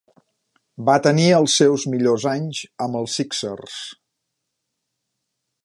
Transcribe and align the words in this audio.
Va 0.87 0.93
tenir 1.07 1.25
els 1.39 1.57
seus 1.61 1.85
millors 1.93 2.25
anys 2.33 2.63
amb 2.87 2.99
els 3.01 3.19
Sixers. 3.21 3.77